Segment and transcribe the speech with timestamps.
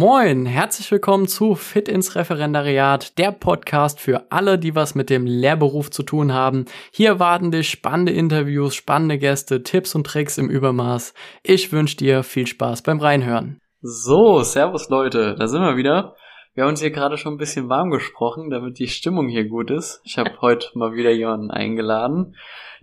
[0.00, 5.26] Moin, herzlich willkommen zu Fit ins Referendariat, der Podcast für alle, die was mit dem
[5.26, 6.64] Lehrberuf zu tun haben.
[6.90, 11.12] Hier warten dich spannende Interviews, spannende Gäste, Tipps und Tricks im Übermaß.
[11.42, 13.60] Ich wünsche dir viel Spaß beim Reinhören.
[13.82, 16.16] So, Servus Leute, da sind wir wieder.
[16.54, 19.70] Wir haben uns hier gerade schon ein bisschen warm gesprochen, damit die Stimmung hier gut
[19.70, 20.00] ist.
[20.04, 22.36] Ich habe heute mal wieder jemanden eingeladen.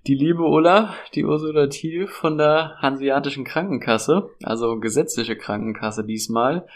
[0.05, 6.67] Die liebe Ulla, die Ursula Thiel von der Hanseatischen Krankenkasse, also gesetzliche Krankenkasse diesmal.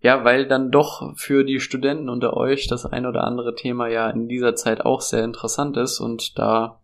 [0.00, 4.08] Ja, weil dann doch für die Studenten unter euch das ein oder andere Thema ja
[4.10, 6.80] in dieser Zeit auch sehr interessant ist und da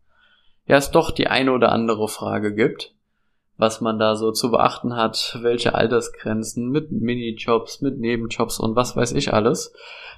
[0.66, 2.94] ja es doch die eine oder andere Frage gibt
[3.56, 8.96] was man da so zu beachten hat, welche Altersgrenzen mit Minijobs, mit Nebenjobs und was
[8.96, 9.72] weiß ich alles.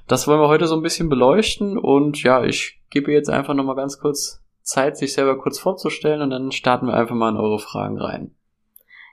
[0.08, 3.76] Das wollen wir heute so ein bisschen beleuchten und ja, ich gebe jetzt einfach nochmal
[3.76, 7.58] ganz kurz Zeit, sich selber kurz vorzustellen und dann starten wir einfach mal in eure
[7.58, 8.34] Fragen rein.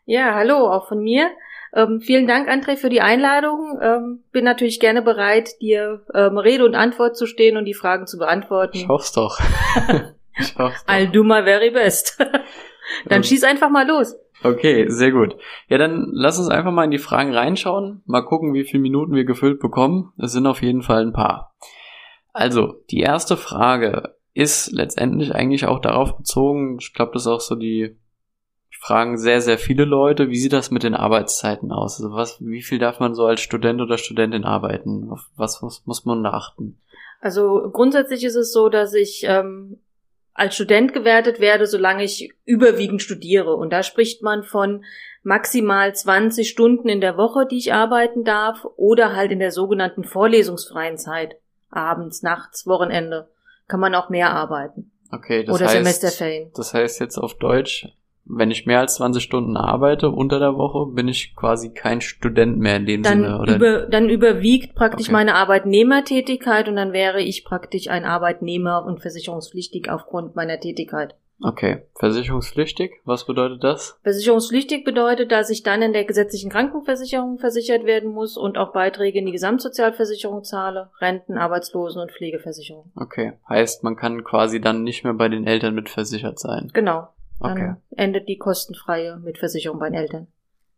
[0.06, 1.30] Ja, hallo, auch von mir.
[1.76, 3.80] Ähm, vielen Dank, André, für die Einladung.
[3.82, 8.06] Ähm, bin natürlich gerne bereit, dir ähm, Rede und Antwort zu stehen und die Fragen
[8.06, 8.78] zu beantworten.
[8.78, 9.40] Ich hoff's doch.
[10.38, 10.94] ich hoff's doch.
[10.94, 12.18] I'll do my very best.
[13.06, 14.16] Dann ähm, schieß einfach mal los.
[14.44, 15.38] Okay, sehr gut.
[15.70, 18.02] Ja, dann lass uns einfach mal in die Fragen reinschauen.
[18.06, 20.12] Mal gucken, wie viele Minuten wir gefüllt bekommen.
[20.18, 21.56] Es sind auf jeden Fall ein paar.
[22.34, 27.40] Also, die erste Frage ist letztendlich eigentlich auch darauf bezogen, ich glaube, das ist auch
[27.40, 27.98] so die
[28.84, 32.02] fragen sehr, sehr viele Leute, wie sieht das mit den Arbeitszeiten aus?
[32.02, 35.10] Also was, wie viel darf man so als Student oder Studentin arbeiten?
[35.10, 36.78] Auf was, was muss man achten?
[37.22, 39.80] Also grundsätzlich ist es so, dass ich ähm,
[40.34, 43.56] als Student gewertet werde, solange ich überwiegend studiere.
[43.56, 44.84] Und da spricht man von
[45.22, 50.04] maximal 20 Stunden in der Woche, die ich arbeiten darf, oder halt in der sogenannten
[50.04, 51.38] vorlesungsfreien Zeit.
[51.70, 53.30] Abends, nachts, Wochenende.
[53.70, 54.92] Kann man auch mehr arbeiten.
[55.10, 56.52] Okay, das oder heißt, Semesterferien.
[56.54, 57.88] Das heißt jetzt auf Deutsch,
[58.26, 62.58] wenn ich mehr als 20 Stunden arbeite unter der Woche, bin ich quasi kein Student
[62.58, 63.56] mehr in dem dann Sinne, oder?
[63.56, 65.14] Über, dann überwiegt praktisch okay.
[65.14, 71.16] meine Arbeitnehmertätigkeit und dann wäre ich praktisch ein Arbeitnehmer und versicherungspflichtig aufgrund meiner Tätigkeit.
[71.42, 71.82] Okay.
[71.96, 74.00] Versicherungspflichtig, was bedeutet das?
[74.04, 79.20] Versicherungspflichtig bedeutet, dass ich dann in der gesetzlichen Krankenversicherung versichert werden muss und auch Beiträge
[79.20, 82.92] in die Gesamtsozialversicherung zahle, Renten, Arbeitslosen und Pflegeversicherung.
[82.96, 83.34] Okay.
[83.50, 86.70] Heißt, man kann quasi dann nicht mehr bei den Eltern mitversichert sein.
[86.74, 87.10] Genau.
[87.40, 87.76] Dann okay.
[87.92, 90.28] endet die kostenfreie Mitversicherung bei den Eltern.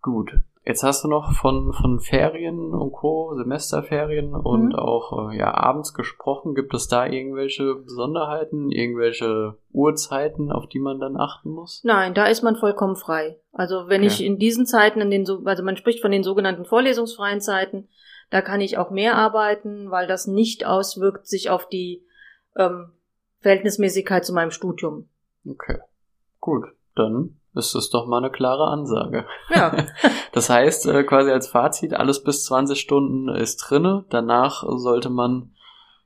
[0.01, 0.39] Gut.
[0.67, 4.75] Jetzt hast du noch von, von Ferien und Co., Semesterferien und mhm.
[4.75, 6.55] auch äh, ja, abends gesprochen.
[6.55, 11.81] Gibt es da irgendwelche Besonderheiten, irgendwelche Uhrzeiten, auf die man dann achten muss?
[11.83, 13.39] Nein, da ist man vollkommen frei.
[13.51, 14.07] Also wenn okay.
[14.07, 17.87] ich in diesen Zeiten, in den, also man spricht von den sogenannten vorlesungsfreien Zeiten,
[18.31, 22.03] da kann ich auch mehr arbeiten, weil das nicht auswirkt sich auf die
[22.57, 22.91] ähm,
[23.41, 25.09] Verhältnismäßigkeit zu meinem Studium.
[25.47, 25.77] Okay.
[26.45, 29.25] Gut, dann ist das doch mal eine klare Ansage.
[29.49, 29.75] Ja.
[30.31, 34.05] das heißt, äh, quasi als Fazit, alles bis 20 Stunden ist drinne.
[34.11, 35.55] Danach sollte man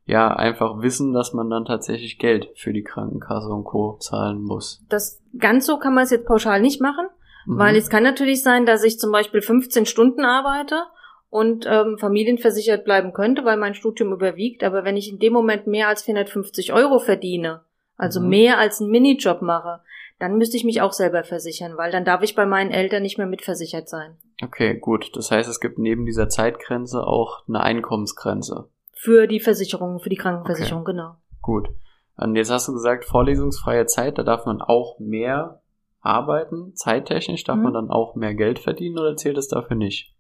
[0.06, 3.98] ja einfach wissen, dass man dann tatsächlich Geld für die Krankenkasse und Co.
[4.00, 4.82] zahlen muss.
[4.88, 7.08] Das ganz so kann man es jetzt pauschal nicht machen,
[7.46, 7.58] mhm.
[7.58, 10.84] weil es kann natürlich sein, dass ich zum Beispiel 15 Stunden arbeite
[11.30, 14.64] und ähm, familienversichert bleiben könnte, weil mein Studium überwiegt.
[14.64, 17.66] Aber wenn ich in dem Moment mehr als 450 Euro verdiene,
[17.98, 18.30] also mhm.
[18.30, 19.82] mehr als einen Minijob mache,
[20.20, 23.18] dann müsste ich mich auch selber versichern, weil dann darf ich bei meinen Eltern nicht
[23.18, 24.18] mehr mitversichert sein.
[24.44, 25.16] Okay, gut.
[25.16, 28.70] Das heißt, es gibt neben dieser Zeitgrenze auch eine Einkommensgrenze.
[28.94, 30.92] Für die Versicherung, für die Krankenversicherung, okay.
[30.92, 31.16] genau.
[31.42, 31.70] Gut.
[32.18, 35.62] Und jetzt hast du gesagt, vorlesungsfreie Zeit, da darf man auch mehr
[36.02, 37.64] arbeiten, zeittechnisch darf mhm.
[37.64, 40.14] man dann auch mehr Geld verdienen oder zählt es dafür nicht?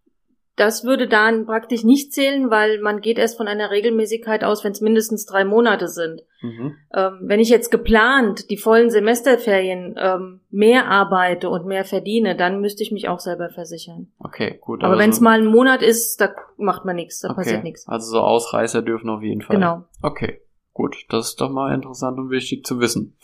[0.60, 4.74] Das würde dann praktisch nicht zählen, weil man geht erst von einer Regelmäßigkeit aus, wenn
[4.74, 6.22] es mindestens drei Monate sind.
[6.42, 6.76] Mhm.
[6.94, 12.60] Ähm, wenn ich jetzt geplant die vollen Semesterferien ähm, mehr arbeite und mehr verdiene, dann
[12.60, 14.12] müsste ich mich auch selber versichern.
[14.20, 14.84] Okay, gut.
[14.84, 17.38] Aber, aber wenn es so mal ein Monat ist, da macht man nichts, da okay.
[17.38, 17.88] passiert nichts.
[17.88, 19.56] Also so Ausreißer dürfen auf jeden Fall.
[19.56, 19.86] Genau.
[20.02, 20.42] Okay,
[20.74, 21.06] gut.
[21.08, 23.16] Das ist doch mal interessant und wichtig zu wissen.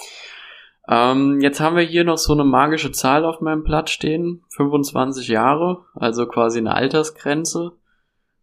[0.88, 4.44] Ähm, jetzt haben wir hier noch so eine magische Zahl auf meinem Blatt stehen.
[4.50, 7.72] 25 Jahre, also quasi eine Altersgrenze.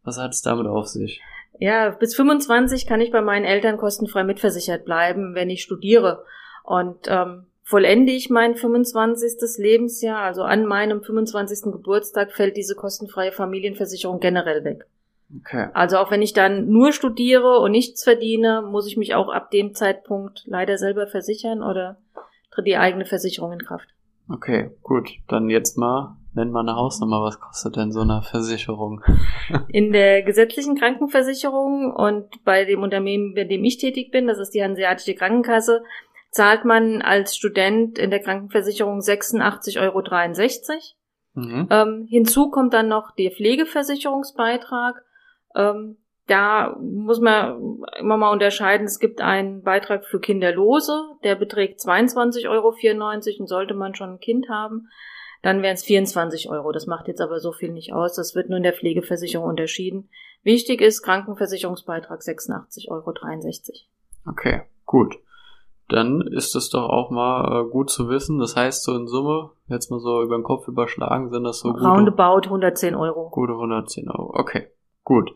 [0.02, 1.20] Was hat es damit auf sich?
[1.58, 6.24] Ja, bis 25 kann ich bei meinen Eltern kostenfrei mitversichert bleiben, wenn ich studiere.
[6.64, 9.58] Und ähm, vollende ich mein 25.
[9.58, 11.72] Lebensjahr, also an meinem 25.
[11.72, 14.86] Geburtstag, fällt diese kostenfreie Familienversicherung generell weg.
[15.40, 15.68] Okay.
[15.72, 19.50] Also auch wenn ich dann nur studiere und nichts verdiene, muss ich mich auch ab
[19.50, 21.96] dem Zeitpunkt leider selber versichern oder
[22.52, 23.88] tritt die eigene Versicherung in Kraft.
[24.28, 25.10] Okay, gut.
[25.28, 27.22] Dann jetzt mal, nenn mal eine Hausnummer.
[27.22, 29.02] Was kostet denn so eine Versicherung?
[29.68, 34.50] in der gesetzlichen Krankenversicherung und bei dem Unternehmen, bei dem ich tätig bin, das ist
[34.50, 35.82] die Hanseatische Krankenkasse,
[36.30, 40.00] zahlt man als Student in der Krankenversicherung 86,63 Euro.
[41.34, 41.68] Mhm.
[41.70, 45.02] Ähm, hinzu kommt dann noch der Pflegeversicherungsbeitrag.
[45.54, 48.86] Ähm, da muss man immer mal unterscheiden.
[48.86, 52.74] Es gibt einen Beitrag für Kinderlose, der beträgt 22,94 Euro
[53.40, 54.88] und sollte man schon ein Kind haben,
[55.42, 56.70] dann wären es 24 Euro.
[56.70, 58.14] Das macht jetzt aber so viel nicht aus.
[58.14, 60.08] Das wird nur in der Pflegeversicherung unterschieden.
[60.44, 63.12] Wichtig ist Krankenversicherungsbeitrag 86,63 Euro.
[64.28, 65.16] Okay, gut.
[65.88, 68.38] Dann ist es doch auch mal äh, gut zu wissen.
[68.38, 71.70] Das heißt, so in Summe, jetzt mal so über den Kopf überschlagen, sind das so
[71.70, 73.28] Roundabout 110 Euro.
[73.30, 74.32] Gute 110 Euro.
[74.34, 74.68] Okay,
[75.04, 75.32] gut.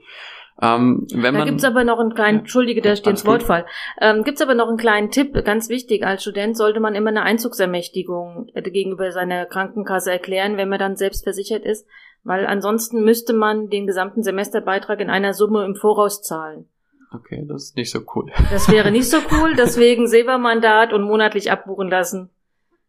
[0.61, 3.67] Ähm, wenn da man, gibt's aber noch einen kleinen, entschuldige, da steht ins Wortfall.
[4.01, 7.23] Ähm, gibt's aber noch einen kleinen Tipp, ganz wichtig, als Student sollte man immer eine
[7.23, 11.87] Einzugsermächtigung äh, gegenüber seiner Krankenkasse erklären, wenn man dann selbst versichert ist,
[12.25, 16.69] weil ansonsten müsste man den gesamten Semesterbeitrag in einer Summe im Voraus zahlen.
[17.13, 18.33] Okay, das ist nicht so cool.
[18.51, 22.31] Das wäre nicht so cool, deswegen SEBA-Mandat und monatlich abbuchen lassen.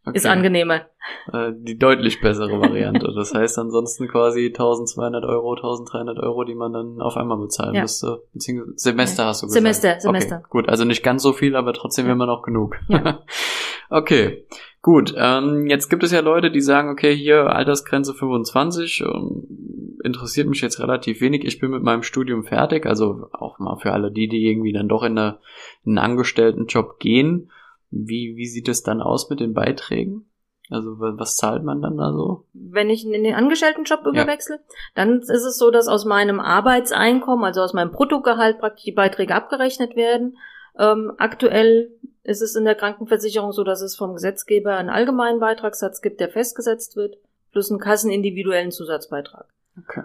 [0.07, 0.17] Okay.
[0.17, 0.85] Ist angenehmer.
[1.33, 3.11] Äh, die deutlich bessere Variante.
[3.13, 7.81] Das heißt ansonsten quasi 1200 Euro, 1300 Euro, die man dann auf einmal bezahlen ja.
[7.81, 8.23] müsste.
[8.31, 9.61] Beziehungsweise Semester hast du gesagt.
[9.61, 10.35] Semester, Semester.
[10.37, 12.13] Okay, gut, also nicht ganz so viel, aber trotzdem ja.
[12.13, 12.77] immer noch genug.
[12.87, 13.19] Ja.
[13.89, 14.45] okay,
[14.81, 15.13] gut.
[15.17, 19.03] Ähm, jetzt gibt es ja Leute, die sagen, okay, hier Altersgrenze 25.
[19.05, 21.43] Ähm, interessiert mich jetzt relativ wenig.
[21.43, 22.85] Ich bin mit meinem Studium fertig.
[22.85, 25.39] Also auch mal für alle die, die irgendwie dann doch in, eine,
[25.83, 27.51] in einen Angestelltenjob gehen
[27.89, 30.29] wie, wie sieht es dann aus mit den Beiträgen?
[30.69, 32.43] Also was zahlt man dann da so?
[32.53, 34.75] Wenn ich in den Angestelltenjob überwechsel, ja.
[34.95, 39.33] dann ist es so, dass aus meinem Arbeitseinkommen, also aus meinem Bruttogehalt praktisch die Beiträge
[39.33, 40.37] abgerechnet werden.
[40.77, 41.91] Ähm, aktuell
[42.23, 46.29] ist es in der Krankenversicherung so, dass es vom Gesetzgeber einen allgemeinen Beitragssatz gibt, der
[46.29, 47.17] festgesetzt wird,
[47.53, 49.45] plus einen kassenindividuellen Zusatzbeitrag.
[49.77, 50.03] Okay.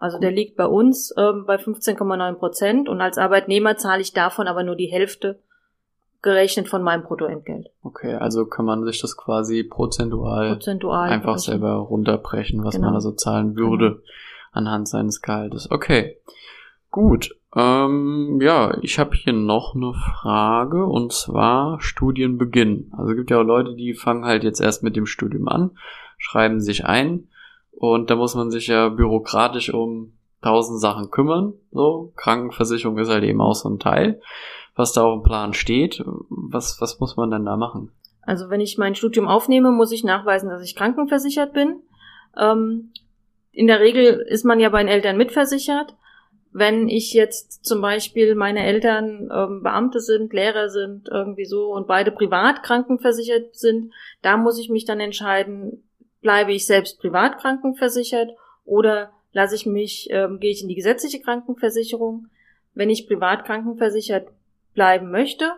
[0.00, 4.48] Also der liegt bei uns ähm, bei 15,9 Prozent und als Arbeitnehmer zahle ich davon
[4.48, 5.38] aber nur die Hälfte
[6.22, 7.70] gerechnet von meinem Bruttoentgelt.
[7.82, 11.60] Okay, also kann man sich das quasi prozentual, prozentual einfach berechnen.
[11.60, 12.88] selber runterbrechen, was genau.
[12.88, 14.02] man also zahlen würde genau.
[14.52, 15.70] anhand seines Gehaltes.
[15.70, 16.18] Okay,
[16.90, 17.34] gut.
[17.56, 22.92] Ähm, ja, ich habe hier noch eine Frage und zwar Studienbeginn.
[22.96, 25.72] Also es gibt ja auch Leute, die fangen halt jetzt erst mit dem Studium an,
[26.16, 27.28] schreiben sich ein
[27.72, 30.12] und da muss man sich ja bürokratisch um
[30.42, 31.54] tausend Sachen kümmern.
[31.72, 34.20] So, Krankenversicherung ist halt eben auch so ein Teil
[34.80, 36.02] was da auf dem Plan steht.
[36.28, 37.92] Was, was muss man denn da machen?
[38.22, 41.80] Also wenn ich mein Studium aufnehme, muss ich nachweisen, dass ich krankenversichert bin.
[42.36, 42.92] Ähm,
[43.52, 45.94] in der Regel ist man ja bei den Eltern mitversichert.
[46.52, 51.86] Wenn ich jetzt zum Beispiel meine Eltern ähm, Beamte sind, Lehrer sind, irgendwie so und
[51.86, 53.92] beide privat krankenversichert sind,
[54.22, 55.84] da muss ich mich dann entscheiden,
[56.22, 58.30] bleibe ich selbst privat krankenversichert
[58.64, 62.26] oder lasse ich mich, ähm, gehe ich in die gesetzliche Krankenversicherung.
[62.74, 64.28] Wenn ich privat krankenversichert
[64.74, 65.52] bleiben möchte,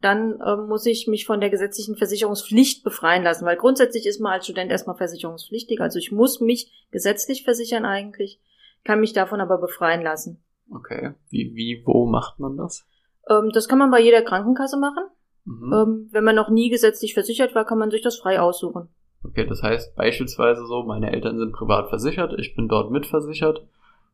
[0.00, 4.32] dann äh, muss ich mich von der gesetzlichen Versicherungspflicht befreien lassen, weil grundsätzlich ist man
[4.32, 5.80] als Student erstmal versicherungspflichtig.
[5.80, 8.40] Also ich muss mich gesetzlich versichern eigentlich,
[8.84, 10.42] kann mich davon aber befreien lassen.
[10.72, 11.14] Okay.
[11.30, 12.86] Wie, wie, wo macht man das?
[13.28, 15.04] Ähm, das kann man bei jeder Krankenkasse machen.
[15.44, 15.72] Mhm.
[15.72, 18.88] Ähm, wenn man noch nie gesetzlich versichert war, kann man sich das frei aussuchen.
[19.24, 23.66] Okay, das heißt beispielsweise so, meine Eltern sind privat versichert, ich bin dort mitversichert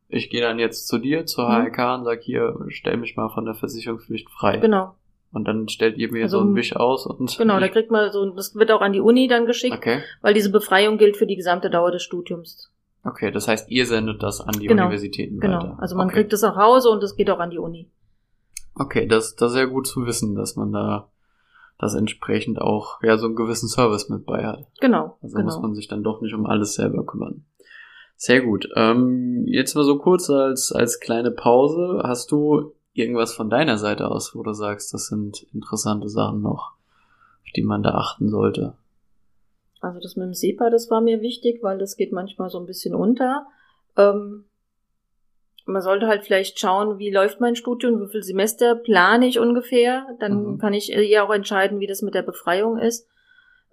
[0.07, 1.67] ich gehe dann jetzt zu dir, zur mhm.
[1.67, 4.57] und sag hier, stell mich mal von der Versicherungspflicht frei.
[4.57, 4.95] Genau.
[5.31, 7.37] Und dann stellt ihr mir also, so einen Wisch aus und.
[7.37, 10.01] Genau, da kriegt man so, das wird auch an die Uni dann geschickt, okay.
[10.21, 12.71] weil diese Befreiung gilt für die gesamte Dauer des Studiums.
[13.03, 14.83] Okay, das heißt, ihr sendet das an die genau.
[14.83, 15.57] Universitäten genau.
[15.57, 15.67] weiter.
[15.67, 16.15] Genau, also man okay.
[16.15, 17.91] kriegt es nach Hause und es geht auch an die Uni.
[18.75, 21.09] Okay, das, das ist ja gut zu wissen, dass man da
[21.77, 24.65] das entsprechend auch ja so einen gewissen Service mit bei hat.
[24.79, 25.17] Genau.
[25.21, 25.45] Also genau.
[25.45, 27.45] muss man sich dann doch nicht um alles selber kümmern.
[28.17, 28.69] Sehr gut.
[28.75, 32.01] Ähm, jetzt mal so kurz als, als kleine Pause.
[32.03, 36.73] Hast du irgendwas von deiner Seite aus, wo du sagst, das sind interessante Sachen noch,
[37.43, 38.73] auf die man da achten sollte?
[39.81, 42.65] Also das mit dem SEPA, das war mir wichtig, weil das geht manchmal so ein
[42.65, 43.45] bisschen unter.
[43.97, 44.45] Ähm,
[45.65, 50.07] man sollte halt vielleicht schauen, wie läuft mein Studium, wie viel Semester plane ich ungefähr.
[50.19, 50.57] Dann mhm.
[50.57, 53.07] kann ich eher auch entscheiden, wie das mit der Befreiung ist.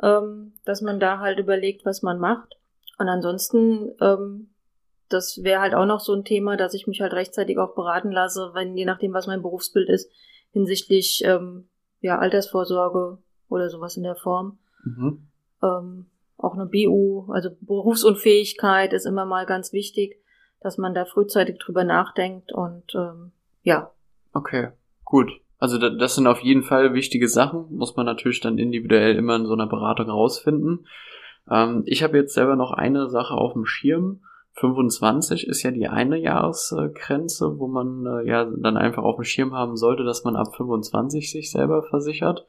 [0.02, 2.56] Ähm, dass man da halt überlegt, was man macht.
[2.98, 4.50] Und ansonsten, ähm,
[5.08, 8.10] das wäre halt auch noch so ein Thema, dass ich mich halt rechtzeitig auch beraten
[8.10, 10.10] lasse, wenn je nachdem, was mein Berufsbild ist,
[10.52, 11.68] hinsichtlich ähm,
[12.00, 13.18] ja Altersvorsorge
[13.48, 14.58] oder sowas in der Form.
[14.84, 15.28] Mhm.
[15.62, 16.06] Ähm,
[16.36, 20.20] auch eine BU, also Berufsunfähigkeit ist immer mal ganz wichtig,
[20.60, 23.32] dass man da frühzeitig drüber nachdenkt und ähm,
[23.62, 23.92] ja.
[24.32, 24.70] Okay,
[25.04, 25.30] gut.
[25.58, 29.46] Also das sind auf jeden Fall wichtige Sachen, muss man natürlich dann individuell immer in
[29.46, 30.86] so einer Beratung rausfinden.
[31.50, 34.22] Ähm, ich habe jetzt selber noch eine Sache auf dem Schirm.
[34.54, 39.54] 25 ist ja die eine Jahresgrenze, wo man äh, ja dann einfach auf dem Schirm
[39.54, 42.46] haben sollte, dass man ab 25 sich selber versichert.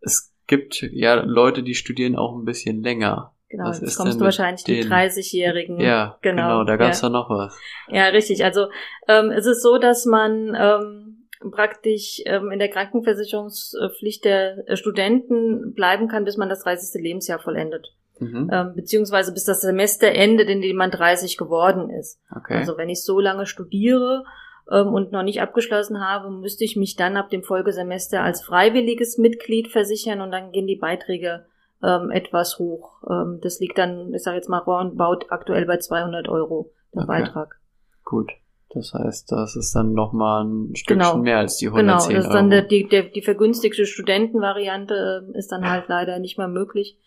[0.00, 3.32] Es gibt ja Leute, die studieren auch ein bisschen länger.
[3.48, 5.80] Genau, Was jetzt kommst du wahrscheinlich die den- 30-Jährigen.
[5.80, 7.08] Ja, genau, genau, da gab's ja.
[7.08, 7.56] ja noch was.
[7.88, 8.44] Ja, richtig.
[8.44, 8.66] Also
[9.06, 11.05] ähm, es ist so, dass man ähm,
[11.50, 17.02] praktisch ähm, in der Krankenversicherungspflicht der äh, Studenten bleiben kann, bis man das 30.
[17.02, 17.94] Lebensjahr vollendet.
[18.18, 18.50] Mhm.
[18.52, 22.20] Ähm, beziehungsweise bis das Semester endet, in dem man 30 geworden ist.
[22.34, 22.54] Okay.
[22.54, 24.24] Also wenn ich so lange studiere
[24.70, 29.18] ähm, und noch nicht abgeschlossen habe, müsste ich mich dann ab dem Folgesemester als freiwilliges
[29.18, 31.46] Mitglied versichern und dann gehen die Beiträge
[31.82, 33.02] ähm, etwas hoch.
[33.08, 37.08] Ähm, das liegt dann, ich sage jetzt mal roundabout aktuell bei 200 Euro der Okay.
[37.08, 37.60] Beitrag.
[38.04, 38.32] Gut.
[38.70, 41.16] Das heißt, das ist dann nochmal ein Stückchen Genau.
[41.18, 42.66] mehr als die Genau, 110 das ist dann Euro.
[42.68, 46.98] die, der, die vergünstigte Studentenvariante äh, ist dann halt leider nicht mehr möglich,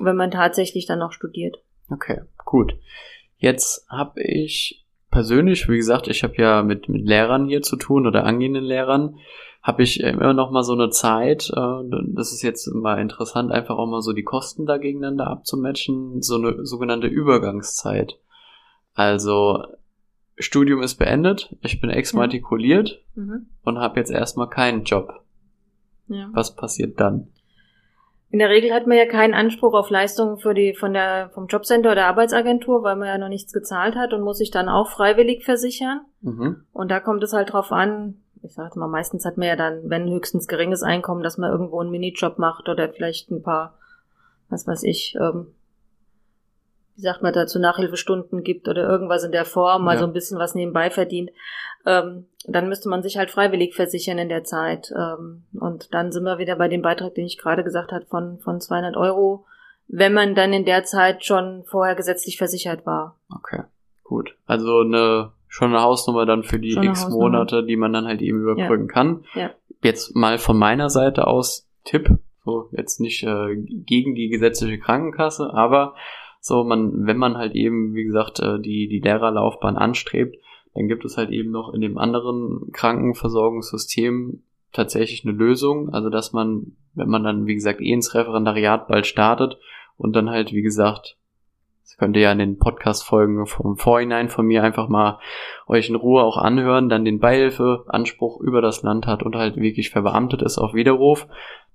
[0.00, 1.58] wenn man tatsächlich dann noch studiert.
[1.90, 2.74] Okay, gut.
[3.36, 8.06] Jetzt habe ich persönlich, wie gesagt, ich habe ja mit, mit Lehrern hier zu tun
[8.06, 9.16] oder angehenden Lehrern,
[9.62, 11.82] habe ich immer noch mal so eine Zeit, äh,
[12.14, 16.36] das ist jetzt mal interessant, einfach auch mal so die Kosten da gegeneinander abzumatchen, so
[16.36, 18.18] eine sogenannte Übergangszeit.
[18.94, 19.62] Also
[20.38, 23.46] Studium ist beendet, ich bin exmatrikuliert Mhm.
[23.64, 25.12] und habe jetzt erstmal keinen Job.
[26.08, 26.28] Ja.
[26.32, 27.28] Was passiert dann?
[28.30, 31.46] In der Regel hat man ja keinen Anspruch auf Leistungen für die von der vom
[31.46, 34.90] Jobcenter oder Arbeitsagentur, weil man ja noch nichts gezahlt hat und muss sich dann auch
[34.90, 36.02] freiwillig versichern.
[36.20, 36.62] Mhm.
[36.72, 38.16] Und da kommt es halt drauf an.
[38.42, 41.80] Ich sag mal, meistens hat man ja dann, wenn höchstens geringes Einkommen, dass man irgendwo
[41.80, 43.76] einen Minijob macht oder vielleicht ein paar,
[44.50, 45.48] was weiß ich, ähm,
[46.98, 50.00] wie sagt man dazu, Nachhilfestunden gibt oder irgendwas in der Form, mal Ja.
[50.00, 51.30] so ein bisschen was nebenbei verdient.
[51.86, 54.92] Ähm, dann müsste man sich halt freiwillig versichern in der Zeit.
[54.96, 58.40] Ähm, und dann sind wir wieder bei dem Beitrag, den ich gerade gesagt habe, von,
[58.40, 59.46] von 200 Euro,
[59.86, 63.16] wenn man dann in der Zeit schon vorher gesetzlich versichert war.
[63.32, 63.62] Okay,
[64.02, 64.34] gut.
[64.46, 67.08] Also eine schon eine Hausnummer dann für die x.
[67.08, 69.24] Monate, die man dann halt eben überbrücken kann.
[69.34, 69.50] Ja.
[69.82, 72.10] Jetzt mal von meiner Seite aus Tipp,
[72.44, 75.94] so jetzt nicht äh, gegen die gesetzliche Krankenkasse, aber
[76.40, 80.36] so man, wenn man halt eben, wie gesagt, äh, die die Lehrerlaufbahn anstrebt,
[80.74, 84.42] dann gibt es halt eben noch in dem anderen Krankenversorgungssystem
[84.72, 89.06] tatsächlich eine Lösung, also dass man, wenn man dann wie gesagt eh ins Referendariat bald
[89.06, 89.58] startet
[89.96, 91.16] und dann halt wie gesagt
[91.88, 95.18] das könnt ihr ja in den Podcast-Folgen vom Vorhinein von mir einfach mal
[95.66, 99.88] euch in Ruhe auch anhören, dann den Beihilfeanspruch über das Land hat und halt wirklich
[99.88, 101.26] verbeamtet ist auf Widerruf,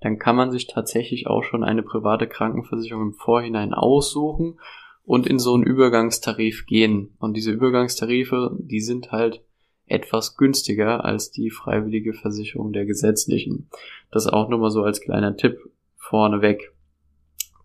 [0.01, 4.59] dann kann man sich tatsächlich auch schon eine private Krankenversicherung im Vorhinein aussuchen
[5.03, 7.15] und in so einen Übergangstarif gehen.
[7.17, 9.41] Und diese Übergangstarife, die sind halt
[9.87, 13.67] etwas günstiger als die freiwillige Versicherung der gesetzlichen.
[14.11, 15.57] Das auch nur mal so als kleiner Tipp
[15.95, 16.71] vorneweg.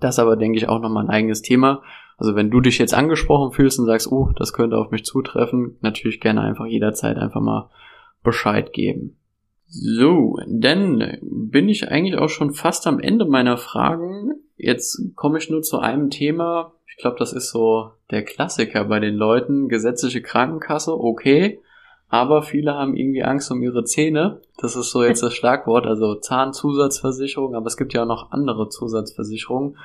[0.01, 1.83] Das aber, denke ich, auch nochmal ein eigenes Thema.
[2.19, 5.77] Also wenn du dich jetzt angesprochen fühlst und sagst, oh, das könnte auf mich zutreffen,
[5.81, 7.71] natürlich gerne einfach jederzeit einfach mal
[8.25, 9.17] Bescheid geben.
[9.67, 14.33] So, dann bin ich eigentlich auch schon fast am Ende meiner Fragen.
[14.57, 16.73] Jetzt komme ich nur zu einem Thema.
[16.87, 19.69] Ich glaube, das ist so der Klassiker bei den Leuten.
[19.69, 21.61] Gesetzliche Krankenkasse, okay.
[22.09, 24.41] Aber viele haben irgendwie Angst um ihre Zähne.
[24.57, 28.71] Das ist so jetzt das Schlagwort, also Zahnzusatzversicherung, aber es gibt ja auch noch andere
[28.71, 29.77] Zusatzversicherungen.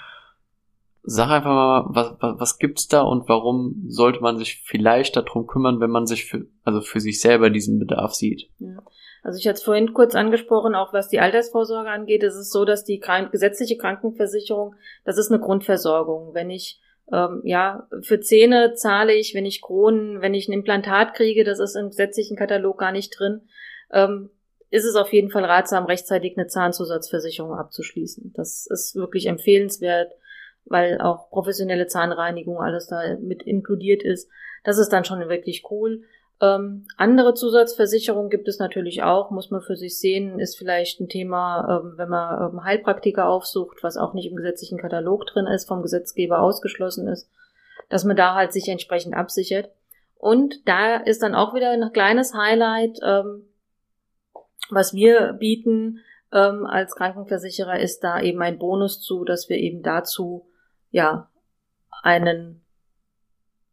[1.05, 5.47] Sag einfach mal, was, was, was gibt's da und warum sollte man sich vielleicht darum
[5.47, 8.49] kümmern, wenn man sich für, also für sich selber diesen Bedarf sieht?
[8.59, 8.81] Ja.
[9.23, 12.65] Also ich hatte es vorhin kurz angesprochen, auch was die Altersvorsorge angeht, ist es so,
[12.65, 16.33] dass die krank gesetzliche Krankenversicherung, das ist eine Grundversorgung.
[16.33, 16.81] Wenn ich
[17.11, 21.59] ähm, ja für Zähne zahle ich, wenn ich Kronen, wenn ich ein Implantat kriege, das
[21.59, 23.41] ist im gesetzlichen Katalog gar nicht drin,
[23.91, 24.29] ähm,
[24.69, 28.33] ist es auf jeden Fall ratsam, rechtzeitig eine Zahnzusatzversicherung abzuschließen.
[28.35, 30.11] Das ist wirklich empfehlenswert,
[30.65, 34.29] weil auch professionelle Zahnreinigung alles da mit inkludiert ist.
[34.63, 36.03] Das ist dann schon wirklich cool.
[36.41, 41.07] Ähm, andere Zusatzversicherungen gibt es natürlich auch, muss man für sich sehen, ist vielleicht ein
[41.07, 45.67] Thema, ähm, wenn man ähm, Heilpraktiker aufsucht, was auch nicht im gesetzlichen Katalog drin ist,
[45.67, 47.29] vom Gesetzgeber ausgeschlossen ist,
[47.89, 49.69] dass man da halt sich entsprechend absichert.
[50.17, 53.43] Und da ist dann auch wieder ein kleines Highlight, ähm,
[54.69, 55.99] was wir bieten
[56.33, 60.47] ähm, als Krankenversicherer, ist da eben ein Bonus zu, dass wir eben dazu
[60.93, 61.27] ja
[62.03, 62.61] einen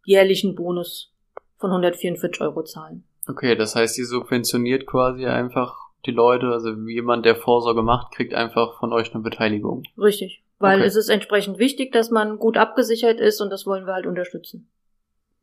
[0.05, 1.13] jährlichen Bonus
[1.59, 3.05] von 144 Euro zahlen.
[3.29, 8.33] Okay, das heißt, die subventioniert quasi einfach die Leute, also jemand, der Vorsorge macht, kriegt
[8.35, 9.83] einfach von euch eine Beteiligung.
[9.99, 10.43] Richtig.
[10.59, 10.87] Weil Okay.
[10.89, 14.69] es ist entsprechend wichtig, dass man gut abgesichert ist und das wollen wir halt unterstützen.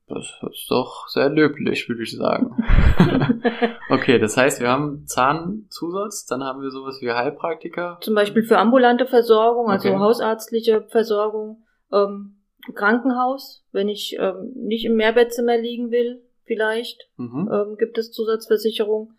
[0.08, 2.56] Das ist doch sehr löblich, würde ich sagen.
[3.90, 7.98] okay, das heißt, wir haben Zahnzusatz, dann haben wir sowas wie Heilpraktiker.
[8.02, 10.00] Zum Beispiel für ambulante Versorgung, also Okay.
[10.00, 12.36] hausarztliche Versorgung, ähm,
[12.76, 17.50] Krankenhaus, wenn ich ähm, nicht im Mehrbettzimmer liegen will, vielleicht, Mhm.
[17.52, 19.14] ähm, gibt es Zusatzversicherung.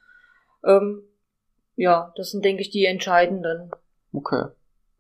[0.64, 1.02] Ähm,
[1.76, 3.70] ja, das sind, denke ich, die entscheidenden.
[4.12, 4.46] Okay.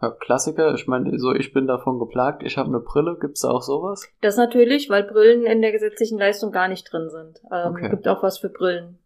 [0.00, 3.48] Ja, Klassiker, ich meine, so ich bin davon geplagt, ich habe eine Brille, gibt's da
[3.50, 4.08] auch sowas?
[4.20, 7.40] Das natürlich, weil Brillen in der gesetzlichen Leistung gar nicht drin sind.
[7.52, 7.90] Ähm, Okay.
[7.90, 8.98] Gibt auch was für Brillen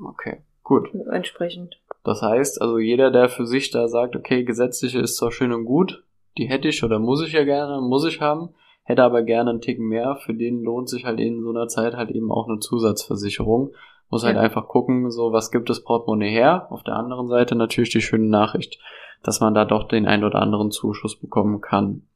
[0.00, 0.88] Okay, gut.
[1.10, 1.80] entsprechend.
[2.04, 5.64] Das heißt, also jeder, der für sich da sagt, okay, gesetzliche ist zwar schön und
[5.64, 6.04] gut,
[6.38, 8.50] die hätte ich oder muss ich ja gerne, muss ich haben,
[8.84, 11.94] hätte aber gerne einen Ticken mehr, für den lohnt sich halt in so einer Zeit
[11.94, 13.72] halt eben auch eine Zusatzversicherung.
[14.08, 14.42] Muss halt Ja.
[14.42, 16.68] einfach gucken, so was gibt das Portemonnaie her.
[16.70, 18.78] Auf der anderen Seite natürlich die schöne Nachricht,
[19.24, 22.06] dass man da doch den ein oder anderen Zuschuss bekommen kann.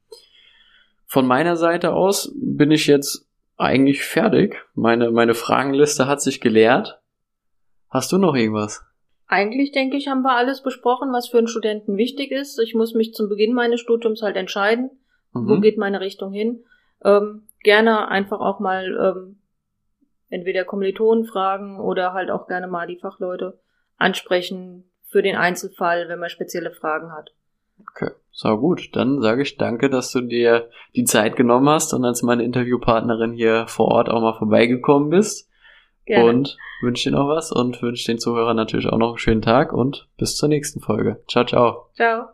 [1.06, 4.64] Von meiner Seite aus bin ich jetzt eigentlich fertig.
[4.74, 7.00] Meine, meine Fragenliste hat sich geleert.
[7.88, 8.84] Hast du noch irgendwas?
[9.32, 12.58] Eigentlich denke ich, haben wir alles besprochen, was für einen Studenten wichtig ist.
[12.58, 14.90] Ich muss mich zum Beginn meines Studiums halt entscheiden,
[15.32, 15.62] wo Mhm.
[15.62, 16.64] geht meine Richtung hin.
[17.04, 19.38] Ähm, gerne einfach auch mal ähm,
[20.30, 23.60] entweder Kommilitonen fragen oder halt auch gerne mal die Fachleute
[23.99, 27.30] ansprechen für den Einzelfall, wenn man spezielle Fragen hat.
[27.80, 28.96] Okay, so gut.
[28.96, 33.32] Dann sage ich danke, dass du dir die Zeit genommen hast und als meine Interviewpartnerin
[33.32, 35.50] hier vor Ort auch mal vorbeigekommen bist.
[36.07, 36.28] Gerne.
[36.28, 39.73] Und wünsche dir noch was und wünsche den Zuhörern natürlich auch noch einen schönen Tag
[39.73, 41.23] und bis zur nächsten Folge.
[41.28, 41.90] Ciao, ciao.
[41.95, 42.30] Ciao.